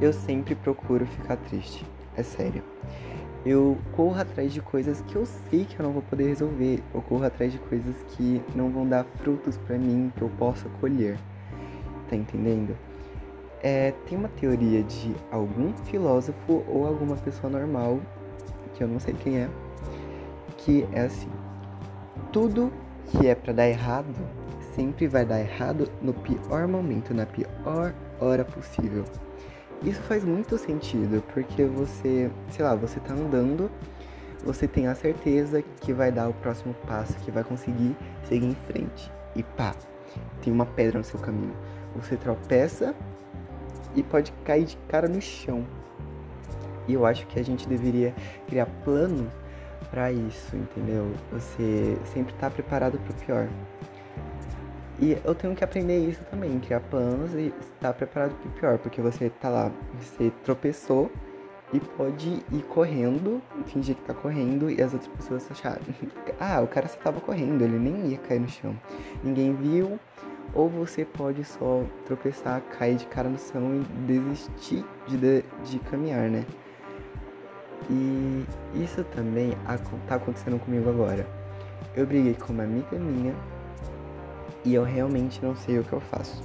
[0.00, 1.84] eu sempre procuro ficar triste.
[2.16, 2.62] É sério.
[3.44, 6.82] Eu corro atrás de coisas que eu sei que eu não vou poder resolver.
[6.92, 10.68] Eu corro atrás de coisas que não vão dar frutos para mim que eu possa
[10.80, 11.16] colher.
[12.08, 12.76] Tá entendendo?
[13.62, 18.00] É, tem uma teoria de algum filósofo ou alguma pessoa normal,
[18.74, 19.48] que eu não sei quem é,
[20.58, 21.30] que é assim:
[22.32, 22.72] tudo
[23.06, 24.14] que é para dar errado
[24.74, 29.04] sempre vai dar errado no pior momento, na pior hora possível.
[29.82, 33.70] Isso faz muito sentido, porque você, sei lá, você tá andando,
[34.44, 38.56] você tem a certeza que vai dar o próximo passo, que vai conseguir seguir em
[38.66, 39.12] frente.
[39.34, 39.74] E pá,
[40.42, 41.54] tem uma pedra no seu caminho.
[41.94, 42.94] Você tropeça
[43.94, 45.64] e pode cair de cara no chão.
[46.88, 48.14] E eu acho que a gente deveria
[48.46, 49.28] criar planos
[49.90, 51.10] para isso, entendeu?
[51.32, 53.48] Você sempre tá preparado para o pior.
[54.98, 58.78] E eu tenho que aprender isso também, criar planos e estar preparado para o pior,
[58.78, 61.10] porque você tá lá, você tropeçou
[61.72, 65.82] e pode ir correndo, fingir que tá correndo e as outras pessoas acharem,
[66.40, 68.74] ah, o cara só tava correndo, ele nem ia cair no chão.
[69.22, 69.98] Ninguém viu,
[70.54, 75.78] ou você pode só tropeçar, cair de cara no chão e desistir de, de, de
[75.80, 76.46] caminhar, né?
[77.90, 79.52] E isso também
[80.06, 81.26] tá acontecendo comigo agora.
[81.94, 83.34] Eu briguei com uma amiga minha
[84.66, 86.42] e eu realmente não sei o que eu faço.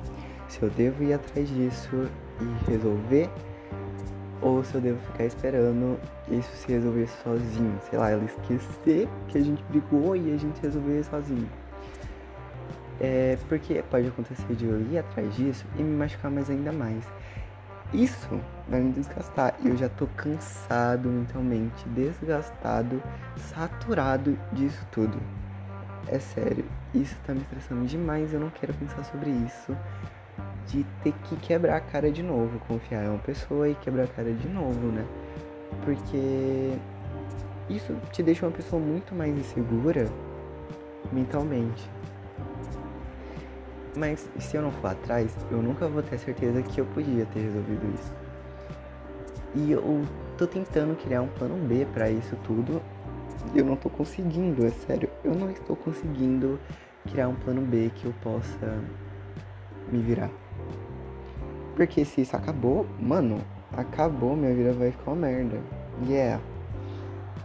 [0.48, 2.08] Se eu devo ir atrás disso
[2.40, 3.28] e resolver,
[4.42, 7.78] ou se eu devo ficar esperando isso se resolver sozinho.
[7.90, 11.50] Sei lá, ela esquecer que a gente brigou e a gente resolveu sozinho.
[13.00, 17.04] É porque pode acontecer de eu ir atrás disso e me machucar mais ainda mais.
[17.92, 19.56] Isso vai me desgastar.
[19.66, 23.02] Eu já tô cansado mentalmente, desgastado,
[23.36, 25.18] saturado disso tudo.
[26.08, 29.76] É sério, isso tá me estressando demais, eu não quero pensar sobre isso.
[30.68, 34.08] De ter que quebrar a cara de novo, confiar em uma pessoa e quebrar a
[34.08, 35.06] cara de novo, né?
[35.84, 36.78] Porque
[37.70, 40.08] isso te deixa uma pessoa muito mais insegura
[41.12, 41.90] mentalmente.
[43.96, 47.42] Mas se eu não for atrás, eu nunca vou ter certeza que eu podia ter
[47.42, 48.14] resolvido isso.
[49.54, 50.06] E eu
[50.38, 52.82] tô tentando criar um plano B para isso tudo,
[53.54, 55.10] eu não tô conseguindo, é sério.
[55.24, 56.60] Eu não estou conseguindo
[57.10, 58.84] criar um plano B que eu possa
[59.92, 60.30] me virar.
[61.76, 63.40] Porque se isso acabou, mano,
[63.72, 65.60] acabou, minha vida vai ficar uma merda.
[66.08, 66.42] Yeah.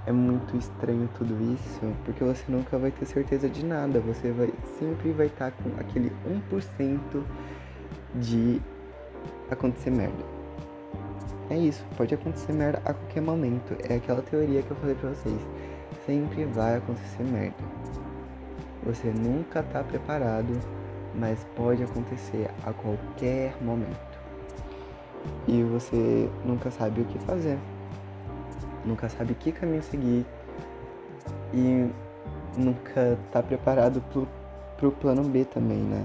[0.07, 4.01] É muito estranho tudo isso, porque você nunca vai ter certeza de nada.
[4.01, 6.13] Você vai sempre vai estar tá com aquele
[6.51, 7.23] 1%
[8.15, 8.61] de
[9.51, 10.25] acontecer merda.
[11.51, 13.77] É isso, pode acontecer merda a qualquer momento.
[13.89, 15.41] É aquela teoria que eu falei pra vocês
[16.05, 17.57] sempre vai acontecer merda.
[18.85, 20.59] Você nunca está preparado,
[21.15, 24.17] mas pode acontecer a qualquer momento.
[25.49, 27.59] E você nunca sabe o que fazer,
[28.85, 30.25] nunca sabe que caminho seguir
[31.53, 31.91] e
[32.57, 34.29] nunca está preparado pro,
[34.77, 36.05] pro plano B também, né?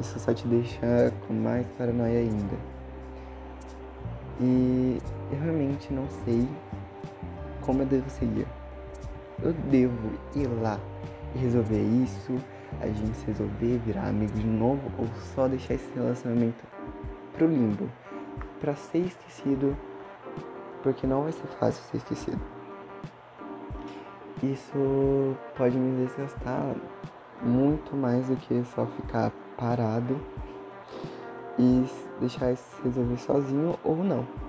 [0.00, 2.56] Isso só te deixa com mais paranoia ainda.
[4.40, 6.48] E eu realmente não sei
[7.60, 8.46] como eu devo seguir
[9.42, 10.78] eu devo ir lá
[11.34, 12.36] e resolver isso,
[12.80, 16.64] a gente resolver virar amigo de novo ou só deixar esse relacionamento
[17.32, 17.88] pro limbo,
[18.60, 19.76] para ser esquecido,
[20.82, 22.40] porque não vai ser fácil ser esquecido.
[24.42, 26.76] Isso pode me desgastar
[27.42, 30.20] muito mais do que só ficar parado
[31.58, 31.84] e
[32.20, 34.47] deixar isso resolver sozinho ou não.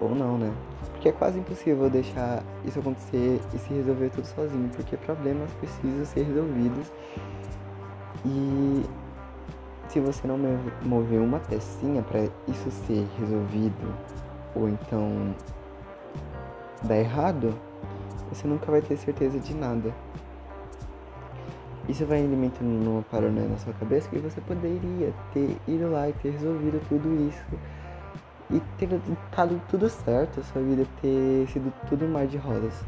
[0.00, 0.52] Ou não, né?
[0.92, 6.04] Porque é quase impossível deixar isso acontecer e se resolver tudo sozinho, porque problemas precisam
[6.04, 6.92] ser resolvidos.
[8.24, 8.84] E
[9.88, 10.38] se você não
[10.82, 13.94] mover uma pecinha para isso ser resolvido,
[14.54, 15.34] ou então
[16.82, 17.54] dar errado,
[18.30, 19.94] você nunca vai ter certeza de nada.
[21.88, 26.12] Isso vai alimentando uma paranoia na sua cabeça que você poderia ter ido lá e
[26.14, 27.44] ter resolvido tudo isso
[28.50, 28.88] e ter
[29.34, 32.84] dado tudo certo, sua vida ter sido tudo mais de rosas.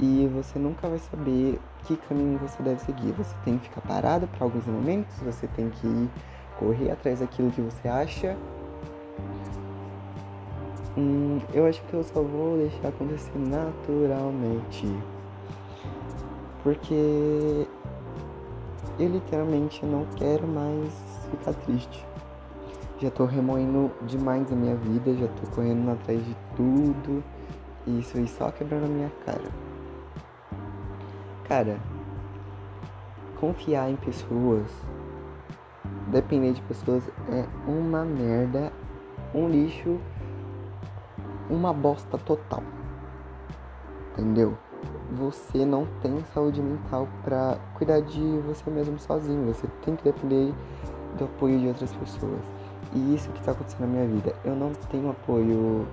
[0.00, 3.12] E você nunca vai saber que caminho você deve seguir.
[3.12, 6.10] Você tem que ficar parado para alguns momentos, você tem que
[6.58, 8.36] correr atrás daquilo que você acha.
[10.96, 14.86] Hum, eu acho que eu só vou deixar acontecer naturalmente.
[16.64, 17.66] Porque
[18.98, 20.92] eu literalmente não quero mais
[21.30, 22.13] ficar triste
[22.98, 27.22] já tô remoendo demais a minha vida, já tô correndo atrás de tudo.
[27.86, 29.50] E isso aí só quebrando a minha cara.
[31.46, 31.78] Cara,
[33.38, 34.70] confiar em pessoas
[36.14, 38.72] depender de pessoas é uma merda,
[39.34, 39.98] um lixo,
[41.50, 42.62] uma bosta total.
[44.12, 44.56] Entendeu?
[45.12, 49.52] Você não tem saúde mental para cuidar de você mesmo sozinho.
[49.52, 50.54] Você tem que depender
[51.18, 52.63] do apoio de outras pessoas.
[52.94, 54.34] E isso que está acontecendo na minha vida.
[54.44, 55.86] Eu não tenho apoio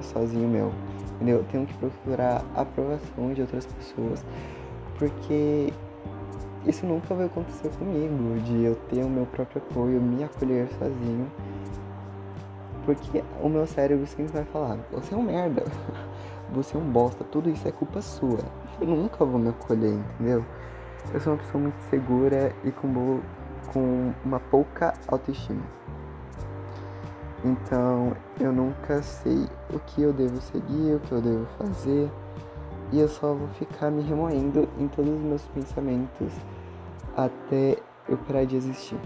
[0.00, 0.72] sozinho meu.
[1.16, 1.38] Entendeu?
[1.38, 4.24] Eu tenho que procurar aprovação de outras pessoas.
[4.98, 5.72] Porque
[6.66, 11.30] isso nunca vai acontecer comigo, de eu ter o meu próprio apoio, me acolher sozinho.
[12.84, 15.64] Porque o meu cérebro sempre vai falar, você é um merda,
[16.50, 18.40] você é um bosta, tudo isso é culpa sua.
[18.80, 20.44] Eu nunca vou me acolher, entendeu?
[21.12, 23.20] Eu sou uma pessoa muito segura e com,
[23.72, 25.62] com uma pouca autoestima.
[27.44, 32.10] Então eu nunca sei o que eu devo seguir, o que eu devo fazer.
[32.90, 36.32] E eu só vou ficar me remoendo em todos os meus pensamentos
[37.16, 37.76] até
[38.08, 38.98] eu parar de existir.